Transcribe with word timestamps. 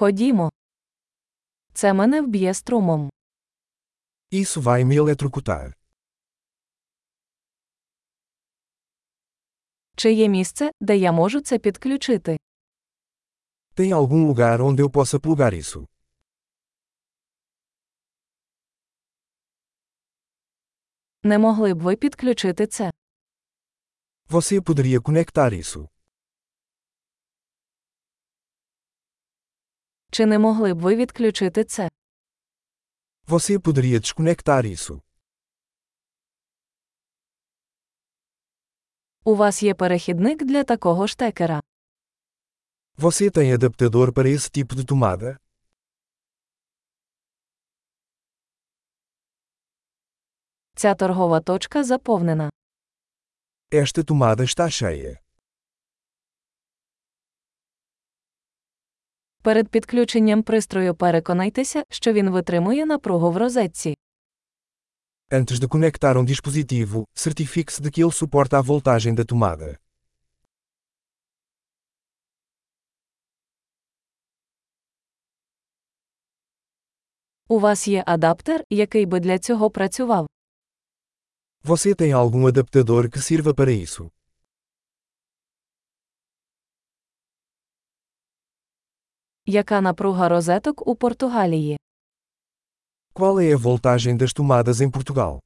Ходімо. 0.00 0.50
Це 1.72 1.92
мене 1.92 2.22
вб'є 2.22 2.54
струмом. 2.54 3.10
Isso 4.32 4.62
vai 4.62 4.84
me 4.84 4.94
eletrocutar. 4.94 5.72
Чи 9.96 10.12
є 10.12 10.28
місце, 10.28 10.70
де 10.80 10.96
я 10.96 11.12
можу 11.12 11.40
це 11.40 11.58
підключити? 11.58 12.38
Tem 13.76 13.92
algum 13.94 14.26
lugar 14.34 14.60
onde 14.60 14.80
eu 14.80 14.90
possa 14.90 15.18
plugar 15.18 15.52
isso? 15.54 15.86
Не 21.22 21.38
могли 21.38 21.74
б 21.74 21.78
ви 21.82 21.96
підключити 21.96 22.66
це? 22.66 22.90
Você 24.28 24.60
poderia 24.60 25.00
conectar 25.00 25.52
isso? 25.52 25.88
Чи 30.10 30.26
не 30.26 30.38
могли 30.38 30.74
б 30.74 30.78
ви 30.80 30.96
відключити 30.96 31.64
це? 31.64 31.88
Você 33.26 33.58
poderia 33.58 33.98
desconectar 34.00 34.64
isso? 34.66 35.00
У 39.24 39.34
вас 39.34 39.62
є 39.62 39.74
перехідник 39.74 40.44
для 40.44 40.64
такого 40.64 41.06
штекера. 41.08 41.60
Você 42.96 43.30
tem 43.30 43.52
adaptador 43.52 44.12
para 44.12 44.28
esse 44.28 44.50
tipo 44.50 44.74
de 44.74 44.84
tomada? 44.84 45.38
Ця 50.74 50.94
торгова 50.94 51.40
точка 51.40 51.84
заповнена. 51.84 52.50
Esta 53.72 54.04
tomada 54.04 54.44
está 54.44 54.70
cheia. 54.70 55.20
Перед 59.42 59.68
підключенням 59.68 60.42
пристрою 60.42 60.94
переконайтеся, 60.94 61.84
що 61.88 62.12
він 62.12 62.30
витримує 62.30 62.86
напругу 62.86 63.30
в 63.30 63.36
розетці. 63.36 63.96
Antes 65.30 65.58
de 65.60 65.68
conectar 65.68 66.14
um 66.16 66.24
dispositivo, 66.24 67.04
certifique-se 67.14 67.80
de 67.82 67.90
que 67.90 68.00
ele 68.02 68.12
suporta 68.12 68.58
a 68.58 68.62
voltagem 68.62 69.14
da 69.14 69.24
tomada. 69.24 69.76
У 77.48 77.58
вас 77.58 77.88
є 77.88 78.02
адаптер, 78.06 78.64
який 78.70 79.06
би 79.06 79.20
для 79.20 79.38
цього 79.38 79.70
працював. 79.70 80.26
Você 81.64 81.94
tem 81.94 82.12
algum 82.12 82.46
adaptador 82.46 83.08
que 83.08 83.18
sirva 83.18 83.54
para 83.54 83.72
isso? 83.72 84.10
Яка 89.49 89.81
напруга 89.81 90.29
розеток 90.29 90.87
у 90.87 90.95
Португалії? 90.95 91.77
Qual 93.13 93.39
é 93.39 93.53
a 93.53 93.57
voltagem 93.57 94.17
das 94.17 94.33
tomadas 94.33 94.81
em 94.81 94.91
Portugal? 94.91 95.39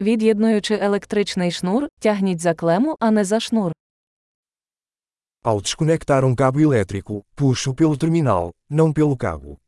Від'єднуючи 0.00 0.74
електричний 0.74 1.50
шнур, 1.50 1.88
тягніть 1.98 2.40
за 2.40 2.54
клему, 2.54 2.96
а 3.00 3.10
не 3.10 3.24
за 3.24 3.40
шнур. 3.40 3.72
Ao 5.44 5.60
desconectar 5.60 6.24
um 6.24 6.34
cabo 6.36 6.58
elétrico, 6.60 7.24
puxo 7.36 7.74
pelo 7.74 7.96
terminal, 7.96 8.52
não 8.68 8.92
pelo 8.92 9.16
cabo. 9.16 9.58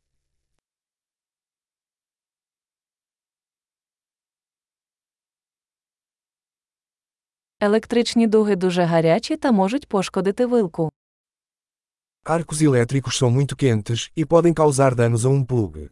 Електричні 7.60 8.26
дуги 8.26 8.56
дуже 8.56 8.82
гарячі 8.82 9.36
та 9.36 9.52
можуть 9.52 9.88
пошкодити 9.88 10.46
вилку. 10.46 10.90
Arcos 12.24 12.60
elétricos 12.60 13.14
são 13.18 13.30
muito 13.30 13.56
quentes 13.56 14.10
e 14.16 14.24
podem 14.26 14.52
causar 14.54 14.94
danos 14.94 15.24
a 15.24 15.28
um 15.28 15.44
plug. 15.44 15.88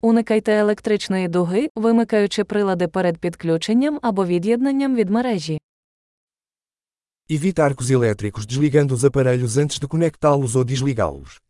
Уникайте 0.00 0.52
електричної 0.52 1.28
дуги, 1.28 1.68
вимикаючи 1.76 2.44
прилади 2.44 2.88
перед 2.88 3.18
підключенням 3.18 3.98
або 4.02 4.26
від'єднанням 4.26 4.96
від 4.96 5.10
мережі. 5.10 5.60
Evite 7.30 7.60
arcos 7.60 7.90
elétricos 7.90 8.46
desligando 8.46 8.92
os 8.94 9.04
aparelhos 9.04 9.58
antes 9.58 9.78
de 9.80 9.86
conectá-los 9.86 10.56
ou 10.56 10.64
desligá-los. 10.64 11.47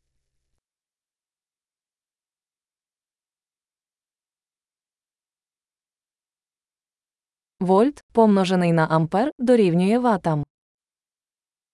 Вольт, 7.60 8.04
помножений 8.12 8.74
на 8.74 8.86
ампер, 8.86 9.32
дорівнює 9.40 10.00
ватам. 10.00 10.44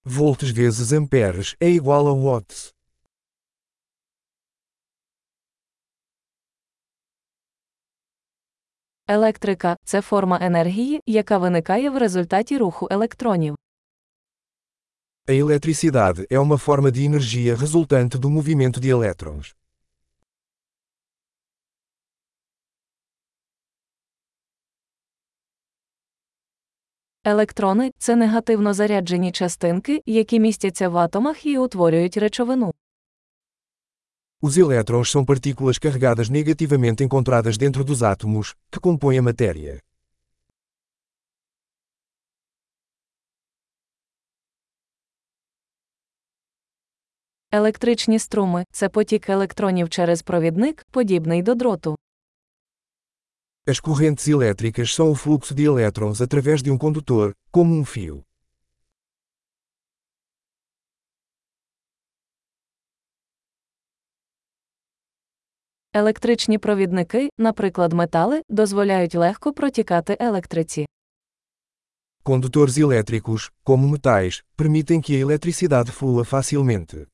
Volts 0.05 0.53
vezes 0.53 0.93
amperes 0.93 1.55
é 1.59 1.69
igual 1.79 2.07
a 2.07 2.15
watts. 2.23 2.73
Електрика 9.07 9.77
це 9.83 10.01
форма 10.01 10.39
енергії, 10.41 11.01
яка 11.05 11.37
виникає 11.37 11.89
в 11.89 11.97
результаті 11.97 12.57
руху 12.57 12.87
електронів. 12.91 13.55
A 15.27 15.33
eletricidade 15.33 16.25
é 16.31 16.39
uma 16.39 16.57
forma 16.57 16.91
de 16.91 17.05
energia 17.05 17.55
resultante 17.55 18.17
do 18.17 18.29
movimento 18.29 18.79
de 18.79 18.89
elétrons. 18.89 19.55
Електрони 27.26 27.92
це 27.98 28.16
негативно 28.16 28.74
заряджені 28.74 29.32
частинки, 29.32 30.02
які 30.06 30.40
містяться 30.40 30.88
в 30.88 30.98
атомах 30.98 31.46
і 31.46 31.58
утворюють 31.58 32.16
речовину. 32.16 32.74
Os 34.42 34.58
elétrons 34.58 35.08
são 35.14 35.24
partículas 35.24 35.78
carregadas 35.78 36.28
negativamente 36.28 37.00
encontradas 37.06 37.56
dentro 37.56 37.82
dos 37.84 38.02
átomos, 38.02 38.46
que 38.72 38.80
compõem 38.80 39.18
a 39.18 39.22
matéria. 39.22 39.80
Електричні 47.52 48.18
струми 48.18 48.64
це 48.72 48.88
потік 48.88 49.28
електронів 49.28 49.88
через 49.88 50.22
провідник, 50.22 50.86
подібний 50.90 51.42
до 51.42 51.54
дроту. 51.54 51.96
As 53.67 53.79
correntes 53.79 54.27
elétricas 54.27 54.93
são 54.95 55.11
o 55.11 55.15
fluxo 55.15 55.53
de 55.53 55.63
elétrons 55.63 56.21
através 56.21 56.61
de 56.63 56.71
um 56.71 56.77
condutor, 56.77 57.33
como 57.51 57.75
um 57.75 57.85
fio. 57.85 58.23
Електричні 65.93 66.57
провідники, 66.57 67.29
наприклад, 67.37 67.93
метали, 67.93 68.41
дозволяють 68.49 69.15
легко 69.15 69.53
протікати 69.53 70.17
електриці. 70.19 70.85
Condutores 72.23 72.77
elétricos, 72.77 73.49
como 73.63 73.87
metais, 73.87 74.43
permitem 74.55 75.01
que 75.01 75.15
a 75.15 75.19
eletricidade 75.19 75.91
flua 75.91 76.23
facilmente. 76.25 77.07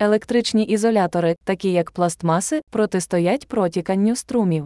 Електричні 0.00 0.64
ізолятори, 0.64 1.36
такі 1.44 1.72
як 1.72 1.90
пластмаси, 1.90 2.60
протистоять 2.70 3.48
протіканню 3.48 4.16
струмів. 4.16 4.64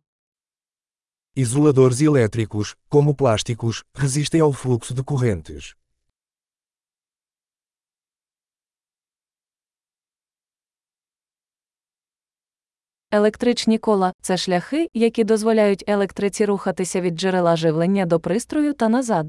Isoladores 1.36 2.02
elétricos, 2.02 2.76
como 2.90 3.14
plásticos, 3.14 3.84
resistem 3.94 4.40
ao 4.42 4.52
fluxo 4.52 4.94
de 4.94 5.02
correntes. 5.04 5.74
Електричні 13.10 13.78
кола 13.78 14.12
це 14.22 14.36
шляхи, 14.36 14.88
які 14.94 15.24
дозволяють 15.24 15.84
електриці 15.86 16.44
рухатися 16.44 17.00
від 17.00 17.14
джерела 17.14 17.56
живлення 17.56 18.06
до 18.06 18.20
пристрою 18.20 18.74
та 18.74 18.88
назад. 18.88 19.26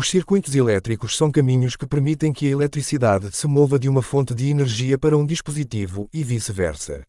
Os 0.00 0.08
circuitos 0.08 0.54
elétricos 0.54 1.16
são 1.16 1.28
caminhos 1.28 1.74
que 1.74 1.84
permitem 1.84 2.32
que 2.32 2.46
a 2.46 2.50
eletricidade 2.50 3.32
se 3.32 3.48
mova 3.48 3.80
de 3.80 3.88
uma 3.88 4.00
fonte 4.00 4.32
de 4.32 4.48
energia 4.48 4.96
para 4.96 5.18
um 5.18 5.26
dispositivo 5.26 6.08
e 6.14 6.22
vice-versa. 6.22 7.04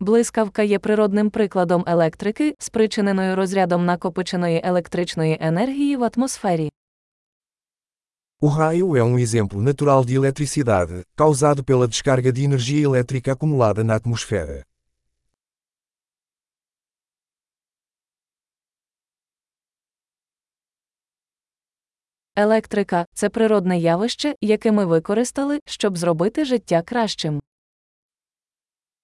Блискавка 0.00 0.62
є 0.62 0.78
природним 0.78 1.30
прикладом 1.30 1.84
електрики, 1.86 2.54
спричиненою 2.58 3.36
розрядом 3.36 3.84
накопиченої 3.84 4.60
електричної 4.64 5.38
енергії 5.40 5.96
в 5.96 6.04
атмосфері. 6.04 6.72
O 8.40 8.48
raio 8.48 8.96
é 8.96 9.04
um 9.04 9.18
exemplo 9.18 9.60
natural 9.60 10.04
de 10.04 10.14
eletricidade, 10.16 11.04
causado 11.14 11.62
pela 11.62 11.86
descarga 11.86 12.32
de 12.32 12.42
energia 12.42 12.82
elétrica 12.82 13.32
acumulada 13.32 13.84
na 13.84 13.94
atmosfera. 13.94 14.64
Електрика 22.39 23.05
це 23.13 23.29
природне 23.29 23.79
явище, 23.79 24.35
яке 24.41 24.71
ми 24.71 24.85
використали, 24.85 25.59
щоб 25.65 25.97
зробити 25.97 26.45
життя 26.45 26.81
кращим. 26.81 27.41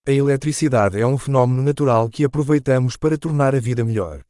A 0.07 0.11
eletricidade 0.11 0.99
é 0.99 1.05
um 1.07 1.17
fenômeno 1.17 1.61
natural 1.69 2.09
que 2.09 2.25
aproveitamos 2.29 2.97
para 2.97 3.17
tornar 3.17 3.55
a 3.55 3.59
vida 3.59 3.83
melhor. 3.85 4.23